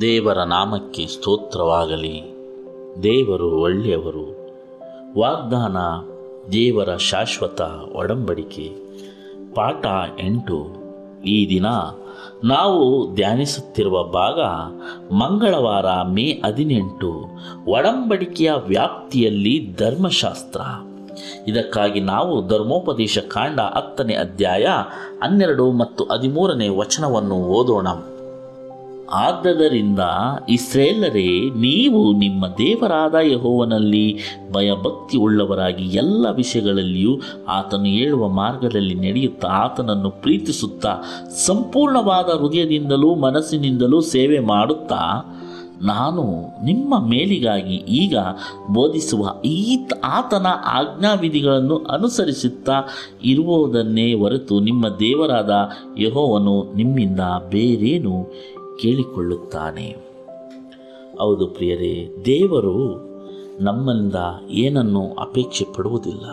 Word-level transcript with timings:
ದೇವರ 0.00 0.38
ನಾಮಕ್ಕೆ 0.38 1.06
ಸ್ತೋತ್ರವಾಗಲಿ. 1.06 2.22
ದೇವರು 3.02 3.60
ಒಳ್ಳೆಯವರು. 3.60 4.50
ವಾಗ್ದಾನ 5.20 5.76
ದೇವರ 6.52 6.96
ಶಾಶ್ವತ 6.96 7.60
ಒಡಂಬಡಿಕೆ. 7.96 8.72
ಪಾಠ 9.54 9.86
ಎಂಟು. 10.20 10.66
ಈ 11.22 11.48
ದಿನ 11.48 11.66
ನಾವು 12.44 13.14
ಧ್ಯಾನಿಸುತ್ತಿರುವ 13.14 14.02
ಭಾಗ 14.02 14.40
ಮಂಗಳವಾರ 15.14 15.86
ಮೇ 16.02 16.42
ಹದಿನೆಂಟು. 16.46 17.24
ಒಡಂಬಡಿಕೆಯ 17.68 18.52
ವ್ಯಾಪ್ತಿಯಲ್ಲಿ 18.52 19.74
ಧರ್ಮಶಾಸ್ತ್ರ. 19.78 20.60
ಇದಕ್ಕಾಗಿ 21.48 22.00
ನಾವು 22.00 22.48
ಧರ್ಮೋಪದೇಶ 22.48 23.18
ಕಾಂಡ 23.18 23.60
ಹತ್ತನೇ 23.60 24.14
ಅಧ್ಯಾಯ 24.14 24.66
ಹನ್ನೆರಡು 25.22 25.72
ಮತ್ತು 25.72 26.04
ಹದಿಮೂರನೇ 26.04 26.68
ವಚನವನ್ನು 26.68 27.34
ಓದೋಣ. 27.34 27.86
ಆದ್ದರಿಂದ 29.10 29.98
ಇಸ್ರೇಲರೇ, 30.48 31.50
ನೀವು 31.50 32.12
ನಿಮ್ಮ 32.12 32.46
ದೇವರಾದ 32.46 33.14
ಯಹೋವನಲ್ಲಿ 33.14 34.18
ಭಯಭಕ್ತಿ 34.52 35.16
ಉಳ್ಳವರಾಗಿ 35.18 35.84
ಎಲ್ಲ 35.84 36.26
ವಿಷಯಗಳಲ್ಲಿಯೂ 36.30 37.20
ಆತನು 37.48 37.84
ಹೇಳುವ 37.84 38.28
ಮಾರ್ಗದಲ್ಲಿ 38.28 38.94
ನಡೆಯುತ್ತಾ 38.94 39.48
ಆತನನ್ನು 39.48 40.10
ಪ್ರೀತಿಸುತ್ತಾ, 40.10 40.96
ಸಂಪೂರ್ಣವಾದ 41.46 42.40
ಹೃದಯದಿಂದಲೂ 42.40 43.14
ಮನಸ್ಸಿನಿಂದಲೂ 43.14 44.00
ಸೇವೆ 44.00 44.38
ಮಾಡುತ್ತಾ 44.38 45.02
ನಾನು 45.82 46.44
ನಿಮ್ಮ 46.64 47.08
ಮೇಲಿಗಾಗಿ 47.08 47.74
ಈಗ 47.74 48.18
ಬೋಧಿಸುವ 48.74 49.42
ಈ 49.44 49.78
ಆತನ 50.04 50.46
ಆಜ್ಞಾವಿಧಿಗಳನ್ನು 50.64 51.76
ಅನುಸರಿಸುತ್ತಾ 51.76 52.82
ಇರುವುದನ್ನೇ 53.24 54.14
ಹೊರತು 54.14 54.60
ನಿಮ್ಮ 54.60 54.88
ದೇವರಾದ 54.88 55.50
ಯಹೋವನು 55.98 56.74
ನಿಮ್ಮಿಂದ 56.74 57.20
ಬೇರೇನು 57.48 58.32
ಕೇಳಿಕೊಳ್ಳುತ್ತಾನೆ. 58.82 59.96
ಹೌದು 61.18 61.46
ಪ್ರಿಯರೇ, 61.46 62.22
ದೇವರು 62.24 63.08
ನಮ್ಮಿಂದ 63.60 64.14
ಏನನ್ನು 64.50 65.14
ಅಪೇಕ್ಷೆ 65.14 65.66
ಪಡುವುದಿಲ್ಲ 65.74 66.24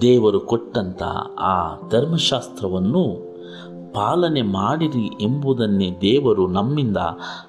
ದೇವರು 0.00 0.40
ಕೊಟ್ಟಂಥ 0.40 1.02
ಆ 1.40 1.88
ಧರ್ಮಶಾಸ್ತ್ರವನ್ನು 1.90 3.31
ಪಾಲನೆ 3.94 4.42
ಮಾಡಿರಿ 4.42 5.10
ಎಂಬುದನ್ನೇ 5.20 5.90
ದೇವರು 6.00 6.46
ನಮ್ಮಿಂದ 6.46 6.96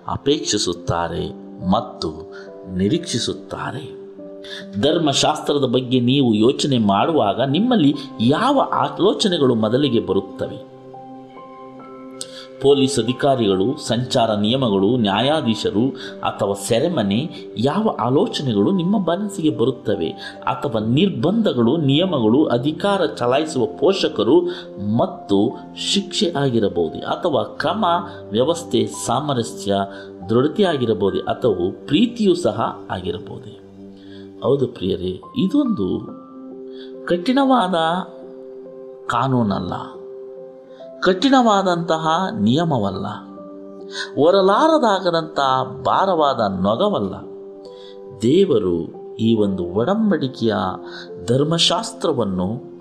ಅಪೇಕ್ಷಿಸುತ್ತಾರೆ 0.08 1.30
ಮತ್ತು 1.72 2.34
ನಿರೀಕ್ಷಿಸುತ್ತಾರೆ. 2.76 4.04
ಧರ್ಮಶಾಸ್ತ್ರದ 4.82 5.66
ಬಗ್ಗೆ 5.66 6.00
ನೀವು 6.00 6.34
ಯೋಚನೆ 6.34 6.78
ಮಾಡುವಾಗ 6.78 7.42
ನಿಮ್ಮಲ್ಲಿ 7.42 7.96
ಯಾವ 8.22 8.60
ಆಲೋಚನೆಗಳು 8.60 9.56
ಮೊದಲಿಗೆ 9.56 10.00
ಬರುತ್ತವೆ? 10.00 10.73
ಪೊಲೀಸ್ 12.64 13.00
ಅಧಿಕಾರಿಗಳು, 13.00 13.78
ಸಂಚಾರ 13.78 14.30
ನಿಯಮಗಳು, 14.36 14.98
ನ್ಯಾಯಾಧೀಶರು 14.98 15.86
ಅಥವಾ 16.24 16.54
ಸೆರೆಮನೆ 16.54 17.20
ಯಾವ 17.58 17.96
ಆಲೋಚನೆಗಳು 18.00 18.72
ನಿಮ್ಮ 18.72 19.00
ಮನಸ್ಸಿಗೆ 19.00 19.50
ಬರುತ್ತವೆ 19.50 20.10
ಅಥವಾ 20.46 20.80
ನಿರ್ಬಂಧಗಳು, 20.82 21.78
ನಿಯಮಗಳು, 21.78 22.46
ಅಧಿಕಾರ 22.46 23.06
ಚಲಾಯಿಸುವ 23.06 23.66
ಪೋಷಕರು 23.66 24.38
ಮತ್ತು 24.98 25.40
ಶಿಕ್ಷೆ 25.92 26.34
ಆಗಿರಬಹುದು 26.40 27.00
ಅಥವಾ 27.00 27.44
ಕ್ರಮ, 27.44 27.86
ವ್ಯವಸ್ಥೆ, 28.30 28.86
ಸಾಮರಸ್ಯ, 29.06 29.76
ದೃಢತೆ 30.30 30.64
ಆಗಿರಬಹುದು 30.64 31.20
ಅಥವಾ 31.20 31.72
ಪ್ರೀತಿಯೂ 31.88 32.36
ಸಹ 32.36 32.60
ಆಗಿರಬಹುದು. 32.92 33.52
ಹೌದು 34.42 34.68
ಪ್ರಿಯರೇ, 34.68 35.14
ಇದೊಂದು 35.38 35.88
ಕಠಿಣವಾದ 37.06 37.76
ಕಾನೂನಲ್ಲ. 39.08 39.74
ಕಠಿಣವಾದಂತಹ 41.04 42.08
ನಿಯಮವಲ್ಲ. 42.40 43.08
ಹೊರಲಾರದಾಗದಂತಹ 44.16 45.64
ಭಾರವಾದ 45.64 46.40
ನೊಗವಲ್ಲ. 46.62 47.16
ದೇವರು 48.22 49.04
ಈ 49.16 49.36
ಒಂದು 49.36 49.64
ಒಡಂಬಡಿಕೆಯ 49.66 50.56
ಧರ್ಮಶಾಸ್ತ್ರವನ್ನು 51.26 52.74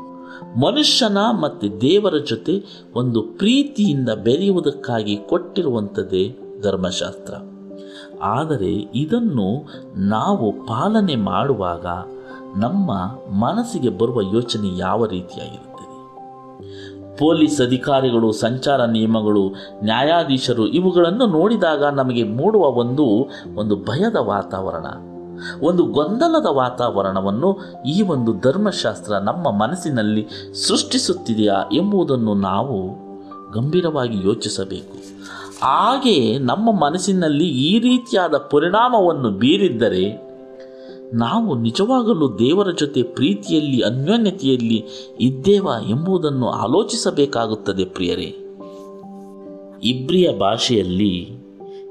ಮನುಷ್ಯನ 0.61 1.19
ಮತ್ತು 1.19 1.81
ದೇವರ 1.81 2.15
ಜೊತೆ 2.29 2.65
ಒಂದು 2.95 3.23
ಪ್ರೀತಿಯಿಂದ 3.23 4.09
ಬೆರೆಯುವುದಕ್ಕಾಗಿ 4.09 5.17
ಕೊಟ್ಟಿರುವಂಥದ್ದೇ 5.17 6.39
ಧರ್ಮಶಾಸ್ತ್ರ. 6.63 7.35
ಆದರೆ 8.23 8.73
ಇದನ್ನು 8.75 9.69
ನಾವು 9.97 10.53
ಪಾಲನೆ 10.53 11.17
ಮಾಡುವಾಗ 11.17 11.87
ನಮ್ಮ 12.57 12.93
ಮನಸ್ಸಿಗೆ 13.33 13.89
ಬರುವ 13.89 14.21
ಯೋಚನೆ 14.21 14.79
ಯಾವ 14.79 15.07
ರೀತಿಯಾಗಿರುತ್ತದೆ? 15.07 15.73
ಪೊಲೀಸ್ 17.23 17.61
ಅಧಿಕಾರಿಗಳು, 17.61 18.33
ಸಂಚಾರ 18.33 18.85
ನಿಯಮಗಳು, 18.85 19.55
ನ್ಯಾಯಾಧೀಶರು 19.85 20.67
ಇವುಗಳನ್ನು 20.67 21.27
ನೋಡಿದಾಗ 21.27 21.85
ನಮಗೆ 21.85 22.23
ಮೂಡುವ 22.23 22.65
ಒಂದು 22.67 23.31
ಒಂದು 23.55 23.77
ಭಯದ 23.77 24.17
ವಾತಾವರಣ. 24.17 24.87
ಒಂದು 25.63 25.85
ಗೊಂದಲದ 25.85 26.47
ವಾತಾವರಣವನ್ನು 26.51 27.59
ಈ 27.87 28.03
ಒಂದು 28.03 28.33
ಧರ್ಮಶಾಸ್ತ್ರ 28.33 29.15
ನಮ್ಮ 29.15 29.51
ಮನಸ್ಸಿನಲ್ಲಿ 29.51 30.29
ಸೃಷ್ಟಿಸುತ್ತಿದೆಯಾ 30.69 31.57
ಎಂಬುದನ್ನು 31.73 32.35
ನಾವು 32.35 32.79
ಗಂಭೀರವಾಗಿ 33.53 34.19
ಯೋಚಿಸಬೇಕು. 34.27 34.95
ಹಾಗೆ 35.63 36.39
ನಮ್ಮ 36.39 36.85
ಮನಸ್ಸಿನಲ್ಲಿ 36.85 37.45
ಈ 37.45 37.79
ರೀತಿಯಾದ 37.79 38.35
ಪರಿಣಾಮವನ್ನು 38.37 39.31
ಬೀರಿದ್ದರೆ 39.31 40.32
ನಾವು 41.13 41.55
ನಿಜವಾಗಲೂ 41.55 42.39
ದೇವರ 42.39 42.67
ಜೊತೆ 42.79 43.03
ಪ್ರೀತಿಯಲ್ಲಿ, 43.03 43.81
ಅನ್ಯೋನ್ಯತೆಯಲ್ಲಿ 43.81 44.85
ಇದ್ದೇವಾ 45.21 45.79
ಎಂಬುದನ್ನು 45.79 46.51
ಆಲೋಚಿಸಬೇಕಾಗುತ್ತದೆ 46.51 47.85
ಪ್ರಿಯರೇ. 47.85 48.37
ಇಬ್ರಿಯ 49.85 50.33
ಭಾಷೆಯಲ್ಲಿ 50.39 51.43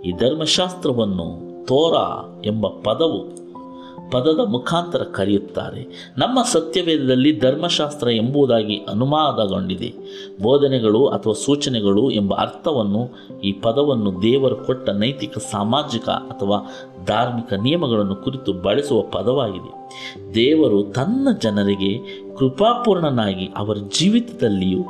ಈ 0.05 0.11
ಧರ್ಮಶಾಸ್ತ್ರವನ್ನು 0.11 1.51
ತೋರಾ 1.65 2.41
ಎಂಬ 2.45 2.67
ಪದವು 2.67 3.50
ಪದದ 4.11 4.39
ಮುಖಾಂತರ 4.47 5.03
ಕರೆಯುತ್ತಾರೆ. 5.03 6.13
ನಮ್ಮ 6.17 6.39
ಸತ್ಯವೇದದಲ್ಲಿ 6.51 7.39
ಧರ್ಮಶಾಸ್ತ್ರ 7.39 8.09
ಎಂಬುದಾಗಿ 8.09 8.77
ಅನುವಾದಗೊಂಡಿದೆ. 8.77 9.93
ಬೋಧನೆಗಳು 10.41 11.07
ಅಥವಾ 11.07 11.33
ಸೂಚನೆಗಳು 11.33 12.11
ಎಂಬ 12.11 12.33
ಅರ್ಥವನ್ನು 12.33 13.09
ಈ 13.41 13.51
ಪದವನ್ನು 13.51 14.21
ದೇವರು 14.21 14.55
ಕೊಟ್ಟ 14.55 14.89
ನೈತಿಕ, 14.89 15.37
ಸಾಮಾಜಿಕ 15.51 16.09
ಅಥವಾ 16.09 16.57
ಧಾರ್ಮಿಕ 17.05 17.53
ನಿಯಮಗಳನ್ನು 17.53 18.15
ಕುರಿತು 18.15 18.53
ಬಳಸುವ 18.53 19.01
ಪದವಾಗಿದೆ. 19.01 19.81
ದೇವರು 20.35 20.83
ತನ್ನ 20.83 21.27
ಜನರಿಗೆ 21.41 22.21
ಕೃಪಾಪೂರ್ಣನಾಗಿ 22.37 23.49
ಅವರ 23.57 23.77
ಜೀವಿತದಲ್ಲಿಯೂ, 23.99 24.83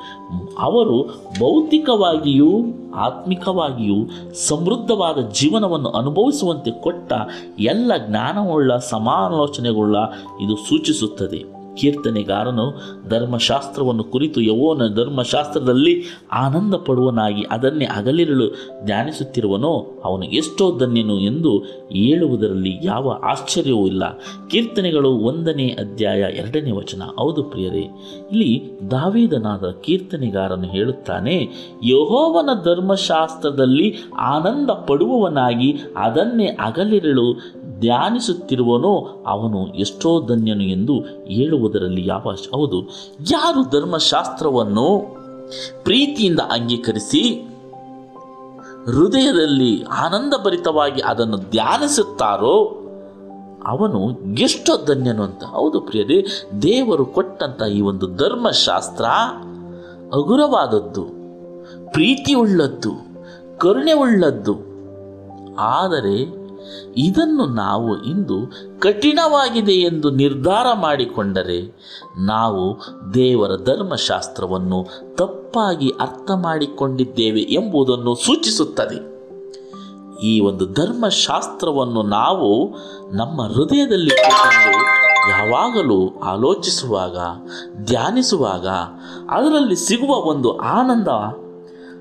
ಅವರು 0.60 1.04
ಭೌತಿಕವಾಗಿಯೂ, 1.40 2.50
ಆತ್ಮಿಕವಾಗಿಯೂ 2.96 4.10
ಸಮೃದ್ಧವಾದ 4.34 5.18
ಜೀವನವನ್ನು 5.32 5.90
ಅನುಭವಿಸುವಂತೆ 5.90 6.72
ಕೊಟ್ಟ 6.82 7.14
ಎಲ್ಲ 7.60 7.92
ಜ್ಞಾನವುಳ್ಳ, 8.08 8.76
ಸಮಾಲೋಚನೆಗುಳ್ಳ 8.76 9.96
ಇದು 10.42 10.56
ಸೂಚಿಸುತ್ತದೆ. 10.56 11.61
ಕೀರ್ತನೆಗಾರನು 11.78 12.66
ಧರ್ಮಶಾಸ್ತ್ರವನ್ನು 13.10 14.04
ಕುರಿತು 14.04 14.42
ಯವೋನ 14.42 14.82
ಧರ್ಮಶಾಸ್ತ್ರದಲ್ಲಿ 14.96 16.04
ಆನಂದ 16.32 16.74
ಪಡುವನಾಗಿ 16.74 17.44
ಅದನ್ನೇ 17.52 17.86
ಹಗಲಿರಲು 17.86 18.48
ಧ್ಯಾನಿಸುತ್ತಿರುವನೋ, 18.86 20.02
ಅವನು 20.06 20.26
ಎಷ್ಟೋ 20.26 20.78
ಧನ್ಯನು 20.78 21.20
ಎಂದು 21.20 21.58
ಹೇಳುವುದರಲ್ಲಿ 21.92 22.80
ಯಾವ 22.84 23.20
ಆಶ್ಚರ್ಯವೂ 23.24 23.88
ಇಲ್ಲ. 23.88 24.04
ಕೀರ್ತನೆಗಳು 24.50 25.10
ಒಂದನೇ 25.10 25.68
ಅಧ್ಯಾಯ 25.68 26.20
ಎರಡನೇ 26.20 26.72
ವಚನ. 26.72 27.02
ಹೌದು 27.18 27.44
ಪ್ರಿಯರೇ, 27.44 27.84
ಇಲ್ಲಿ 28.32 28.64
ದಾವೇದನಾದ 28.92 29.72
ಕೀರ್ತನೆಗಾರನು 29.72 30.68
ಹೇಳುತ್ತಾನೆ, 30.68 31.36
ಯಹೋವನ 31.84 32.50
ಧರ್ಮಶಾಸ್ತ್ರದಲ್ಲಿ 32.64 33.96
ಆನಂದ 34.20 34.70
ಪಡುವವನಾಗಿ 34.70 35.72
ಅದನ್ನೇ 35.98 36.46
ಹಗಲಿರಲು 36.46 37.34
ಧ್ಯಾನಿಸುತ್ತಿರುವನೋ 37.82 39.24
ಅವನು 39.28 39.60
ಎಷ್ಟೋ 39.76 40.10
ಧನ್ಯನು 40.22 40.64
ಎಂದು 40.64 40.96
ಹೇಳುವುದರಲ್ಲಿ 41.26 42.08
ಯಾವ 42.08 42.36
ಹೌದು. 42.54 42.80
ಯಾರು 43.32 43.70
ಧರ್ಮಶಾಸ್ತ್ರವನ್ನು 43.70 44.88
ಪ್ರೀತಿಯಿಂದ 45.84 46.40
ಅಂಗೀಕರಿಸಿ 46.40 47.24
ಹೃದಯದಲ್ಲಿ 48.86 49.84
ಆನಂದಭರಿತವಾಗಿ 49.84 51.02
ಅದನ್ನು 51.02 51.38
ಧ್ಯಾನಿಸುತ್ತಾರೋ 51.38 52.78
ಅವನು 53.68 54.00
ಎಷ್ಟೋ 54.40 54.74
ಧನ್ಯನು 54.86 55.24
ಅಂತ. 55.24 55.44
ಹೌದು 55.44 55.80
ಪ್ರಿಯರೇ, 55.80 56.26
ದೇವರು 56.62 57.06
ಕೊಟ್ಟಂಥ 57.06 57.62
ಈ 57.62 57.82
ಒಂದು 57.82 58.06
ಧರ್ಮಶಾಸ್ತ್ರ 58.16 59.06
ಹಗುರವಾದದ್ದು, 60.14 61.04
ಪ್ರೀತಿಯುಳ್ಳದ್ದು 61.92 62.94
ಕರುಣೆ 63.58 63.94
ಉಳ್ಳದ್ದು 63.94 64.56
ಆದರೆ 65.58 66.16
ಇದನ್ನು 66.98 67.46
ನಾವು 67.46 68.04
ಇಂದು 68.04 68.52
ಕಠಿಣವಾಗಿದೆ 68.80 69.74
ಎಂದು 69.74 70.10
ನಿರ್ಧಾರ 70.10 70.66
ಮಾಡಿಕೊಂಡರೆ 70.74 71.60
ನಾವು 72.26 72.80
ದೇವರ 73.14 73.52
ಧರ್ಮಶಾಸ್ತ್ರವನ್ನು 73.64 74.88
ತಪ್ಪಾಗಿ 75.16 75.90
ಅರ್ಥ 75.90 76.32
ಮಾಡಿಕೊಂಡಿದ್ದೇವೆ 76.32 77.42
ಎಂಬುದನ್ನು 77.42 78.16
ಸೂಚಿಸುತ್ತದೆ. 78.16 79.12
ಈ 80.24 80.40
ಒಂದು 80.40 80.66
ಧರ್ಮಶಾಸ್ತ್ರವನ್ನು 80.66 82.04
ನಾವು 82.04 82.70
ನಮ್ಮ 83.18 83.42
ಹೃದಯದಲ್ಲಿ 83.42 84.12
ಯಾವಾಗಲೂ 85.30 86.20
ಆಲೋಚಿಸುವಾಗ, 86.20 87.18
ಧ್ಯಾನಿಸುವಾಗ 87.86 88.68
ಅದರಲ್ಲಿ 89.30 89.76
ಸಿಗುವ 89.76 90.10
ಒಂದು 90.10 90.58
ಆನಂದ, 90.58 91.08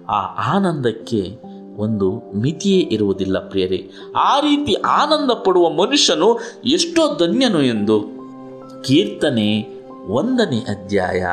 ಆ 0.08 0.50
ಆನಂದಕ್ಕೆ 0.56 1.50
ಒಂದು 1.80 2.08
ಮಿತಿಯೇ 2.38 2.78
ಇರುವುದಿಲ್ಲ 2.78 3.38
ಪ್ರಿಯರೇ. 3.48 3.90
ಆ 4.16 4.40
ರೀತಿ 4.40 4.74
ಆನಂದ 4.74 5.30
ಪಡುವ 5.30 5.70
ಮನುಷ್ಯನು 5.70 6.28
ಎಷ್ಟೋ 6.64 7.02
ಧನ್ಯನು 7.18 7.62
ಎಂದು 7.62 7.96
ಕೀರ್ತನೆ 8.84 9.50
ಒಂದನೇ 10.08 10.58
ಅಧ್ಯಾಯ 10.58 11.26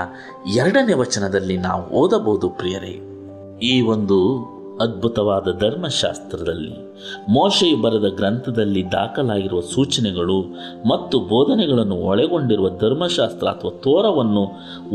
ಎರಡನೇ 0.55 0.93
ವಚನದಲ್ಲಿ 0.93 1.57
ನಾವು 1.57 1.83
ಓದಬಹುದು 1.83 2.49
ಪ್ರಿಯರೇ. 2.49 2.93
ಈ 3.61 3.81
ಒಂದು 3.81 4.17
ಅದ್ಭುತವಾದ 4.79 5.47
ಧರ್ಮಶಾಸ್ತ್ರದಲ್ಲಿ 5.59 6.75
ಮೋಶೆಯು 7.29 7.77
ಬರೆದ 7.77 8.15
ಗ್ರಂಥದಲ್ಲಿ 8.15 8.91
ದಾಖಲಾಗಿರುವ 8.91 9.59
ಸೂಚನೆಗಳು 9.59 10.41
ಮತ್ತು 10.89 11.19
ಬೋಧನೆಗಳನ್ನು 11.19 11.95
ಒಳಗೊಂಡಿರುವ 11.95 12.69
ಧರ್ಮಶಾಸ್ತ್ರ 12.69 13.47
ಅಥವಾ 13.47 13.71
ತೋರವನ್ನು 13.71 14.43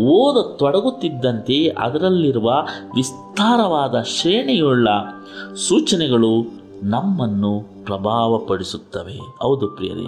ಓದ 0.00 0.56
ತೊಡಗುತ್ತಿದ್ದಂತೆಯೇ 0.58 1.69
ಅದರಲ್ಲಿರುವ 1.69 2.50
ವಿಸ್ತಾರವಾದ 2.96 4.02
ಶ್ರೇಣಿಯುಳ್ಳ 4.02 4.88
ಸೂಚನೆಗಳು 5.69 6.62
ನಮ್ಮನ್ನು 6.82 7.85
ಪ್ರಭಾವಪಡಿಸುತ್ತವೆ. 7.85 9.19
ಹೌದು 9.43 9.69
ಪ್ರಿಯರೇ, 9.69 10.06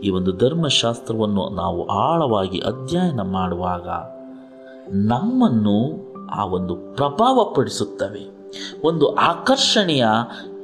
ಈ 0.00 0.10
ಒಂದು 0.10 0.32
ಧರ್ಮಶಾಸ್ತ್ರವನ್ನು 0.32 1.48
ನಾವು 1.54 1.86
ಆಳವಾಗಿ 1.86 2.58
ಅಧ್ಯಯನ 2.58 3.20
ಮಾಡುವಾಗ 3.20 3.88
ನಮ್ಮನ್ನು 4.94 6.06
ಆ 6.26 6.44
ಒಂದು 6.44 6.74
ಪ್ರಭಾವಪಡಿಸುತ್ತವೆ. 6.74 8.35
ಒಂದು 8.84 9.06
ಆಕರ್ಷಣೆಯ 9.14 10.06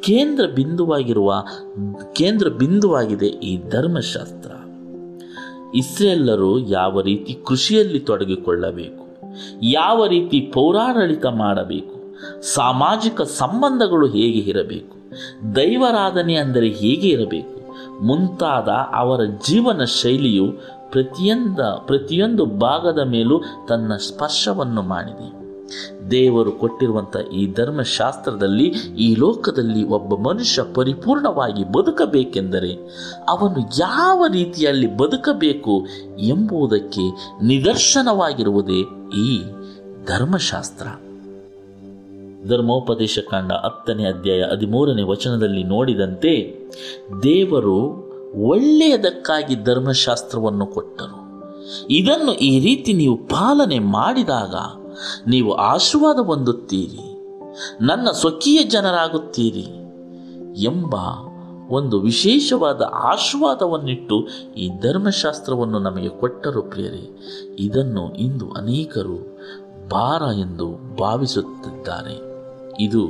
ಕೇಂದ್ರ 0.06 0.44
ಬಿಂದುವಾಗಿರುವ, 0.46 1.30
ಕೇಂದ್ರ 2.12 2.48
ಬಿಂದುವಾಗಿದೆ 2.48 3.26
ಈ 3.26 3.52
ಧರ್ಮಶಾಸ್ತ್ರ. 3.70 4.50
ಇಸ್ರೇಲ್ಲರೂ 5.74 6.58
ಯಾವ 6.58 7.00
ರೀತಿ 7.00 7.32
ಕೃಷಿಯಲ್ಲಿ 7.46 8.00
ತೊಡಗಿಕೊಳ್ಳಬೇಕು, 8.00 9.04
ಯಾವ 9.70 10.06
ರೀತಿ 10.06 10.40
ಪೌರಾಡಳಿತ 10.40 11.26
ಮಾಡಬೇಕು, 11.26 11.96
ಸಾಮಾಜಿಕ 12.54 13.20
ಸಂಬಂಧಗಳು 13.22 14.06
ಹೇಗೆ 14.06 14.42
ಇರಬೇಕು, 14.52 14.96
ದೈವರಾಧನೆ 15.56 16.34
ಅಂದರೆ 16.34 16.68
ಹೇಗೆ 16.68 17.08
ಇರಬೇಕು, 17.08 17.56
ಮುಂತಾದ 18.00 18.68
ಅವರ 18.94 19.20
ಜೀವನ 19.24 19.82
ಶೈಲಿಯು 20.00 20.46
ಪ್ರತಿಯೊಂದ, 20.90 21.60
ಪ್ರತಿಯೊಂದು 21.60 22.44
ಭಾಗದ 22.46 23.00
ಮೇಲೂ 23.04 23.36
ತನ್ನ 23.68 23.92
ಸ್ಪರ್ಶವನ್ನು 24.08 24.82
ಮಾಡಿದೆ. 24.82 25.28
ದೇವರು 26.10 26.52
ಕೊಟ್ಟಿರುವಂಥ 26.52 27.16
ಈ 27.16 27.52
ಧರ್ಮಶಾಸ್ತ್ರದಲ್ಲಿ 27.52 28.64
ಈ 28.98 29.14
ಲೋಕದಲ್ಲಿ 29.18 29.84
ಒಬ್ಬ 29.84 30.28
ಮನುಷ್ಯ 30.28 30.62
ಪರಿಪೂರ್ಣವಾಗಿ 30.74 31.72
ಬದುಕಬೇಕೆಂದರೆ 31.72 32.74
ಅವನು 33.28 33.80
ಯಾವ 33.80 34.24
ರೀತಿಯಲ್ಲಿ 34.32 34.96
ಬದುಕಬೇಕು 34.96 35.86
ಎಂಬುದಕ್ಕೆ 36.18 37.04
ನಿದರ್ಶನವಾಗಿರುವುದೇ 37.46 38.80
ಈ 39.18 39.42
ಧರ್ಮಶಾಸ್ತ್ರ. 40.06 40.86
ಧರ್ಮೋಪದೇಶ 42.48 43.18
ಕಾಂಡ 43.30 43.52
ಹತ್ತನೇ 43.52 44.04
ಅಧ್ಯಾಯ 44.04 44.42
ಹದಿಮೂರನೇ 44.42 45.02
ವಚನದಲ್ಲಿ 45.02 45.64
ನೋಡಿದಂತೆ 45.64 46.60
ದೇವರು 47.22 48.12
ಒಳ್ಳೆಯದಕ್ಕಾಗಿ 48.48 49.64
ಧರ್ಮಶಾಸ್ತ್ರವನ್ನು 49.64 50.66
ಕೊಟ್ಟರು 50.66 51.22
ಇದನ್ನು 51.90 52.34
ಈ 52.34 52.60
ರೀತಿ 52.60 52.92
ನೀವು 52.92 53.16
ಪಾಲನೆ 53.16 53.78
ಮಾಡಿದಾಗ 53.78 54.54
ನೀವು 55.26 55.52
ಆಶೀರ್ವಾದ 55.52 56.18
ಹೊಂದುತ್ತೀರಿ. 56.18 57.12
ನನ್ನ 57.80 58.10
ಸ್ವಕೀಯ 58.10 58.62
ಜನರಾಗುತ್ತೀರಿ 58.62 59.66
ಎಂಬ 60.62 60.94
ಒಂದು 61.70 62.00
ವಿಶೇಷವಾದ 62.00 62.82
ಆಶೀರ್ವಾದವನ್ನಿಟ್ಟು 62.92 64.28
ಈ 64.56 64.68
ಧರ್ಮಶಾಸ್ತ್ರವನ್ನು 64.68 65.78
ನಮಗೆ 65.78 66.08
ಕೊಟ್ಟರು 66.08 66.62
ಪ್ರಿಯರೇ. 66.62 67.10
ಇದನ್ನು 67.58 68.14
ಇಂದು 68.14 68.52
ಅನೇಕರು 68.52 69.38
ಭಾರ 69.88 70.22
ಎಂದು 70.22 70.96
ಭಾವಿಸುತ್ತಿದ್ದಾರೆ. 70.96 72.32
ಇದು 72.80 73.06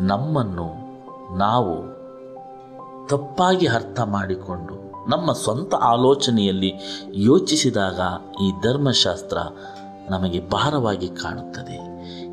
ನಮ್ಮನ್ನು 0.00 0.82
ನಾವು 1.38 2.02
ತಪ್ಪಾಗಿ 3.08 3.66
ಅರ್ಥ 3.66 4.00
ಮಾಡಿಕೊಂಡು 4.00 4.82
ನಮ್ಮ 5.10 5.32
ಸ್ವಂತ 5.32 5.74
ಆಲೋಚನೆಯಲ್ಲಿ 5.74 6.72
ಯೋಚಿಸಿದಾಗ 7.14 8.00
ಈ 8.42 8.50
ಧರ್ಮಶಾಸ್ತ್ರ 8.62 9.36
ನಮಗೆ 10.12 10.48
ಭಾರವಾಗಿ 10.48 11.08
ಕಾಣುತ್ತದೆ. 11.08 11.76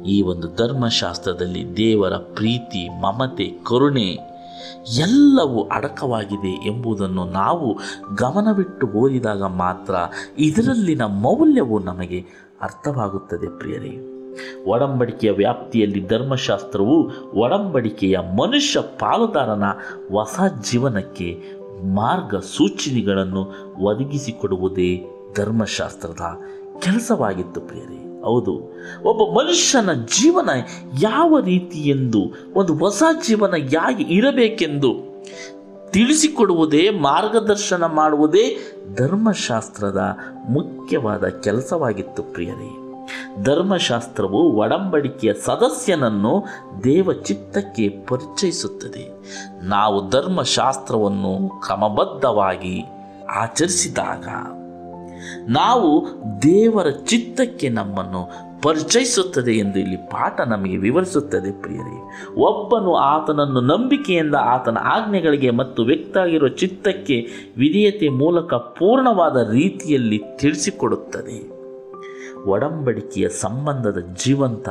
ಈ 0.09 0.21
ಒಂದು 0.21 0.47
ಧರ್ಮಶಾಸ್ತ್ರದಲ್ಲಿ 0.55 1.77
ದೇವರ 1.77 2.13
ಪ್ರೀತಿ, 2.13 3.01
ಮಮತೆ, 3.01 3.45
ಕರುಣೆ 3.63 4.17
ಎಲ್ಲವೂ 4.97 5.63
ಅಡಕವಾಗಿದೆ 5.63 6.67
ಎಂಬುದನ್ನು 6.67 7.25
ನಾವು 7.25 7.77
ಗಮನವಿಟ್ಟು 8.15 8.87
ಓದಿದಾಗ 8.87 9.43
ಮಾತ್ರ 9.43 9.95
ಇದರಲ್ಲಿನ 10.37 11.01
ಮೌಲ್ಯವು 11.01 11.79
ನಮಗೆ 11.79 12.25
ಅರ್ಥವಾಗುತ್ತದೆ 12.61 13.57
ಪ್ರಿಯರೇ. 13.57 14.15
ಒಡಂಬಡಿಕೆಯ 14.71 15.31
ವ್ಯಾಪ್ತಿಯಲ್ಲಿ 15.31 16.07
ಧರ್ಮಶಾಸ್ತ್ರವು 16.07 16.97
ಒಡಂಬಡಿಕೆಯ 17.39 18.17
ಮನುಷ್ಯ 18.17 18.79
ಪಾಲುದಾರನ 18.99 19.63
ಹೊಸ 20.11 20.39
ಜೀವನಕ್ಕೆ 20.71 21.29
ಮಾರ್ಗ 21.95 22.35
ಸೂಚನೆಗಳನ್ನು 22.35 23.41
ಒದಗಿಸಿಕೊಡುವುದೇ 23.83 24.91
ಧರ್ಮಶಾಸ್ತ್ರದ 25.37 26.23
ಕೆಲಸವಾಗಿತ್ತು 26.79 27.61
ಪ್ರಿಯರೇ. 27.61 28.21
ಹೌದು, 28.23 28.53
ಒಬ್ಬ 29.03 29.39
ಮನುಷ್ಯನ 29.39 29.93
ಜೀವನ 29.93 30.49
ಯಾವ 31.01 31.39
ರೀತಿ 31.39 31.79
ಎಂದು 31.89 32.21
ಒಂದು 32.53 32.73
ಹೊಸ 32.75 33.03
ಜೀವನ 33.27 33.53
ಯಾಗಿ 33.73 34.03
ಇರಬೇಕೆಂದು 34.03 34.91
ತಿಳಿಸಿಕೊಡುವುದೇ, 35.91 36.89
ಮಾರ್ಗದರ್ಶನ 36.89 37.83
ಮಾಡುವುದೇ 37.85 38.57
ಧರ್ಮಶಾಸ್ತ್ರದ 38.95 40.01
ಮುಖ್ಯವಾದ 40.49 41.27
ಕೆಲಸವಾಗಿತ್ತು 41.27 42.23
ಪ್ರಿಯರೇ. 42.23 42.69
ಧರ್ಮಶಾಸ್ತ್ರವು 43.43 44.41
ಒಡಂಬಡಿಕೆಯ 44.51 45.33
ಸದಸ್ಯನನ್ನು 45.33 46.33
ದೇವ 46.83 47.13
ಚಿತ್ತಕ್ಕೆ 47.13 47.89
ಪರಿಚಯಿಸುತ್ತದೆ. 47.89 49.05
ನಾವು 49.67 50.09
ಧರ್ಮಶಾಸ್ತ್ರವನ್ನು 50.09 51.61
ಕ್ರಮಬದ್ಧವಾಗಿ 51.61 52.75
ಆಚರಿಸಿದಾಗ 53.35 54.27
ನಾವು 55.48 56.07
ದೇವರ 56.42 56.89
ಚಿತ್ತಕ್ಕೆ 56.89 57.69
ನಮ್ಮನ್ನು 57.69 58.50
ಪರಿಚಯಿಸುತ್ತದೆ 58.62 59.54
ಎಂದು 59.54 59.80
ಇಲ್ಲಿ 59.80 59.98
ಪಾಠ 59.98 60.42
ನಮಗೆ 60.48 60.77
ವಿವರಿಸುತ್ತದೆ 60.77 61.62
ಪ್ರಿಯರೇ. 61.62 62.01
ಒಬ್ಬನು 62.36 62.95
ಆತನನ್ನು 62.95 63.62
ನಂಬಿಕೆಯಿಂದ 63.62 64.36
ಆತನ 64.36 64.77
ಆಜ್ಞೆಗಳಿಗೆ 64.77 65.50
ಮತ್ತು 65.50 65.83
ವ್ಯಕ್ತಾಗಿರುವ 65.83 66.48
ಚಿತ್ತಕ್ಕೆ 66.48 67.27
ವಿಧೇಯತೆ 67.57 68.10
ಮೂಲಕ 68.10 68.54
ಪೂರ್ಣವಾದ 68.54 69.50
ರೀತಿಯಲ್ಲಿ 69.51 70.21
ತಿಳಿಸಿಕೊಡುತ್ತದೆ. 70.38 71.50
ಒಡಂಬಡಿಕೆಯ 72.50 73.30
ಸಂಬಂಧದ 73.30 73.97
ಜೀವಂತ, 74.26 74.69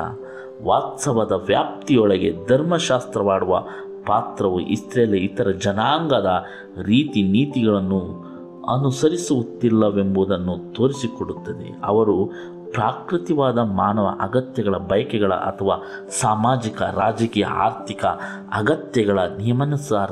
ವಾತ್ಸವದ 0.62 1.32
ವ್ಯಾಪ್ತಿಯೊಳಗೆ 1.32 2.32
ಧರ್ಮಶಾಸ್ತ್ರವಾಡುವ 2.48 3.64
ಪಾತ್ರವು 4.06 4.60
ಇಸ್ರೇಲ್ 4.60 5.14
ಇತರ 5.14 5.50
ಜನಾಂಗದ 5.50 6.44
ರೀತಿ 6.82 7.22
ನೀತಿಗಳನ್ನು 7.22 8.27
ಅನುಸರಿಸುತ್ತಿಲ್ಲವೆಂಬುದನ್ನು 8.70 10.74
ತೋರಿಸಿಕೊಡುತ್ತದೆ. 10.74 11.80
ಅವರು 11.84 12.32
ಪ್ರಾಕೃತಿವಾದ 12.72 13.58
ಮಾನವ 13.58 14.16
ಅಗತ್ಯಗಳ 14.20 14.76
ಬಯಕೆಗಳ 14.76 15.34
ಅಥವಾ 15.34 15.82
ಸಾಮಾಜಿಕ, 16.20 16.82
ರಾಜಕೀಯ, 16.82 17.44
ಆರ್ಥಿಕ 17.44 18.04
ಅಗತ್ಯಗಳ 18.52 19.18
ನಿಯಮಾನುಸಾರ 19.18 20.10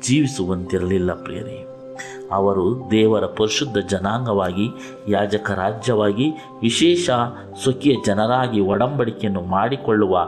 ಜೀವಿಸುವಂತಿರಲಿಲ್ಲ 0.00 1.22
ಪ್ರಿಯರೇ. 1.22 1.69
ಅವರು 2.30 2.88
ದೇವರ 2.90 3.26
ಪರಿಶುದ್ಧ 3.26 3.78
ಜನಾಂಗವಾಗಿ 3.78 4.68
ಯಾಜಕ 5.08 5.50
ರಾಜ್ಯವಾಗಿ 5.50 6.30
ವಿಶೇಷ 6.62 7.10
ಸ್ವಕೀಯ 7.62 7.94
ಜನರಾಗಿ 8.06 8.60
ಒಡಂಬಡಿಕೆಯನ್ನು 8.60 9.42
ಮಾಡಿಕೊಳ್ಳುವ 9.42 10.18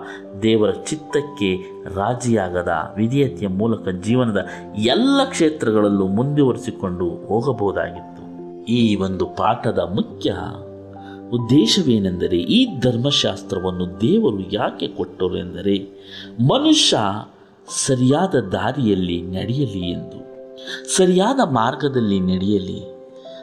ದೇವರ 0.43 0.71
ಚಿತ್ತಕ್ಕೆ 0.71 1.57
ರಾಜಿಯಾಗದ 1.95 2.73
ವಿಧೇಯತೆಯ 2.97 3.49
ಮೂಲಕ 3.49 3.89
ಜೀವನದ 3.89 4.47
ಎಲ್ಲ 4.79 5.25
ಕ್ಷೇತ್ರಗಳಲ್ಲೂ 5.25 6.07
ಮುಂದುವರಿಸಿಕೊಂಡು 6.07 7.09
ಹೋಗಬಹುದಾಗಿತ್ತು. 7.09 8.13
ಈ 8.65 8.97
ಒಂದು 8.97 9.27
ಪಾಠದ 9.27 9.79
ಮುಖ್ಯ 9.79 10.35
ಉದ್ದೇಶವೇನೆಂದರೆ 11.31 12.37
ಈ 12.37 12.81
ಧರ್ಮಶಾಸ್ತ್ರವನ್ನು 12.81 14.01
ದೇವರು 14.01 14.41
ಯಾಕೆ 14.53 14.89
ಕೊಟ್ಟರು 14.89 15.37
ಎಂದರೆ 15.37 15.77
ಮನುಷ್ಯ 16.41 16.97
ಸರಿಯಾದ 17.87 18.35
ದಾರಿಯಲ್ಲಿ 18.35 19.23
ನಡೆಯಲಿ 19.23 19.91
ಎಂದು. 19.91 20.22
ಸರಿಯಾದ 20.97 21.41
ಮಾರ್ಗದಲ್ಲಿ 21.49 22.21
ನಡೆಯಲಿ. 22.21 22.83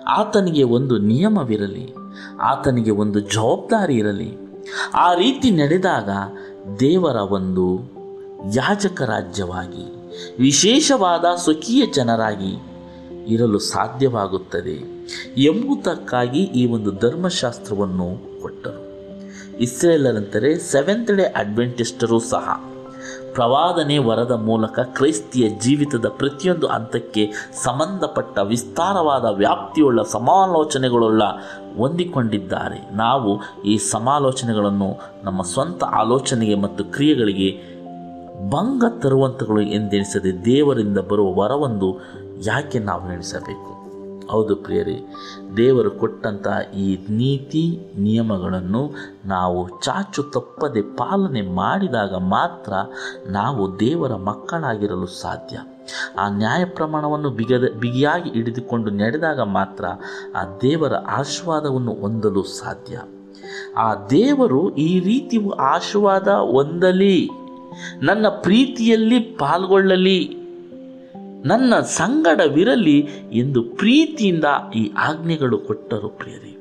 ಆತನಿಗೆ 0.08 0.64
ಒಂದು 0.64 0.98
ನಿಯಮವಿರಲಿ. 0.98 1.94
ಆತನಿಗೆ 2.42 2.92
ಒಂದು 2.92 3.20
ಜವಾಬ್ದಾರಿ 3.20 3.96
ಇರಲಿ. 3.96 4.34
ಆ 4.94 5.14
ರೀತಿ 5.14 5.52
ನಡೆದಾಗ 5.52 6.10
ದೇವರ 6.80 7.16
ಒಂದು 7.16 7.92
ಯಾಜಕ 8.56 9.02
ರಾಜ್ಯವಾಗಿ, 9.02 10.16
ವಿಶೇಷವಾದ 10.40 11.26
ಸ್ವಕೀಯ 11.36 11.86
ಜನರಾಗಿ 11.86 12.64
ಇರಲು 13.28 13.60
ಸಾಧ್ಯವಾಗುತ್ತದೆ 13.60 15.06
ಎಂಬುದಕ್ಕಾಗಿ 15.38 16.40
ಈ 16.40 16.66
ಒಂದು 16.66 16.92
ಧರ್ಮಶಾಸ್ತ್ರವನ್ನು 16.92 18.42
ಕೊಟ್ಟರು. 18.42 18.90
ಇಸ್ರೇಲರಂತರೆ 19.60 20.60
ಸೆವೆಂತ್ 20.60 21.12
ಡೇ 21.12 21.24
ಅಡ್ವೆಂಟಿಸ್ಟರು 21.24 22.20
ಸಹ 22.20 22.64
ಪ್ರವಾದನೆ 23.40 23.98
ವರದ 23.98 24.32
ಮೂಲಕ 24.32 24.80
ಕ್ರೈಸ್ತಿಯ 24.80 25.50
ಜೀವಿತದ 25.50 26.08
ಪ್ರತಿಯೊಂದು 26.08 26.68
ಹಂತಕ್ಕೆ 26.68 27.32
ಸಂಬಂಧಪಟ್ಟ 27.64 28.40
ವಿಸ್ತಾರವಾದ 28.40 29.26
ವ್ಯಾಪ್ತಿಯುಳ್ಳ 29.26 30.02
ಸಮಾಲೋಚನೆಗಳುಳ್ಳ 30.02 31.24
ಹೊಂದಿಕೊಂಡಿದ್ದಾರೆ. 31.78 32.96
ನಾವು 32.96 33.62
ಈ 33.66 33.78
ಸಮಾಲೋಚನೆಗಳನ್ನು 33.78 34.90
ನಮ್ಮ 35.24 35.42
ಸ್ವಂತ 35.42 35.84
ಆಲೋಚನೆಗೆ 35.84 36.56
ಮತ್ತು 36.56 36.84
ಕ್ರಿಯೆಗಳಿಗೆ 36.84 37.80
ಭಂಗ 38.50 38.84
ತರುವಂಥಗಳು 39.00 39.62
ಎಂದೆನಿಸದೆ 39.62 40.46
ದೇವರಿಂದ 40.46 40.98
ಬರುವ 40.98 41.34
ವರವೊಂದು 41.34 41.90
ಯಾಕೆ 42.46 42.80
ನಾವು 42.80 43.14
ಎಣಿಸಬೇಕು 43.14 43.79
ಹೌದು 44.30 44.56
ಪ್ರಿಯರೇ, 44.56 44.98
ದೇವರು 45.58 45.92
ಕೊಟ್ಟಂಥ 45.92 46.48
ಈ 46.76 46.88
ನೀತಿ 47.10 47.64
ನಿಯಮಗಳನ್ನು 47.98 48.84
ನಾವು 49.26 49.80
ಚಾಚು 49.80 50.24
ತಪ್ಪದೆ 50.24 50.82
ಪಾಲನೆ 50.82 51.42
ಮಾಡಿದಾಗ 51.42 52.16
ಮಾತ್ರ 52.16 52.74
ನಾವು 53.28 53.80
ದೇವರ 53.80 54.16
ಮಕ್ಕಳಾಗಿರಲು 54.16 55.06
ಸಾಧ್ಯ. 55.06 55.58
ಆ 56.18 56.30
ನ್ಯಾಯ 56.30 56.66
ಪ್ರಮಾಣವನ್ನು 56.66 57.30
ಬಿಗದ, 57.30 57.70
ಬಿಗಿಯಾಗಿ 57.80 58.30
ಹಿಡಿದುಕೊಂಡು 58.30 58.90
ನಡೆದಾಗ 58.92 59.40
ಮಾತ್ರ 59.42 59.86
ಆ 60.36 60.44
ದೇವರ 60.62 60.94
ಆಶೀರ್ವಾದವನ್ನು 60.94 61.94
ಹೊಂದಲು 61.94 62.44
ಸಾಧ್ಯ. 62.44 63.02
ಆ 63.78 63.96
ದೇವರು 64.10 64.76
ಈ 64.76 65.00
ರೀತಿ 65.00 65.38
ಆಶೀರ್ವಾದ 65.60 66.28
ಹೊಂದಲಿ, 66.28 67.30
ನನ್ನ 68.02 68.26
ಪ್ರೀತಿಯಲ್ಲಿ 68.28 69.20
ಪಾಲ್ಗೊಳ್ಳಲಿ. 69.20 70.39
ನನ್ನ 71.46 71.80
ಸಂಗಡವಿರಲಿ 71.80 73.00
ಎಂದು 73.32 73.64
ಪ್ರೀತಿಯಿಂದ 73.64 74.46
ಈ 74.76 74.92
ಆಜ್ಞೆಗಳು 74.98 75.58
ಕೊಟ್ಟರು 75.58 76.10
ಪ್ರಿಯರಿ. 76.10 76.56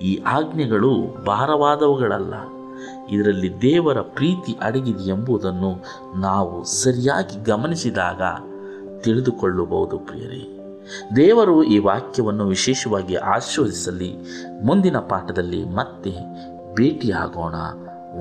ಈ 0.00 0.22
ಆಜ್ಞೆಗಳು 0.22 1.24
ಭಾರವಾದವುಗಳಲ್ಲ. 1.26 2.34
ಇದರಲ್ಲಿ 3.10 3.62
ದೇವರ 3.62 4.00
ಪ್ರೀತಿ 4.00 4.56
ಅಡಗಿದೆ 4.62 5.08
ಎಂಬುದನ್ನು 5.08 5.84
ನಾವು 6.20 6.64
ಸರಿಯಾಗಿ 6.64 7.44
ಗಮನಿಸಿದಾಗ 7.44 8.22
ತಿಳಿದುಕೊಳ್ಳಬಹುದು 9.00 9.98
ಪ್ರಿಯರಿ. 9.98 10.58
ದೇವರು 11.16 11.64
ಈ 11.64 11.78
ವಾಕ್ಯವನ್ನು 11.78 12.46
ವಿಶೇಷವಾಗಿ 12.46 13.14
ಆಶ್ವಾಸಿಸಲಿ 13.14 14.16
ಮುಂದಿನ 14.64 14.96
ಪಾಠದಲ್ಲಿ 14.96 15.64
ಮತ್ತೆ 15.64 16.14
ಭೇಟಿಯಾಗೋಣ. 16.74 17.54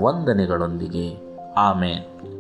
ವಂದನೆಗಳೊಂದಿಗೆ. 0.04 1.38
ಆಮೇನ್. 1.58 2.31